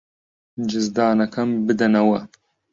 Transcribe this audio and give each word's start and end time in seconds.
جزدانەکەم 0.71 1.49
بدەنەوە. 1.65 2.19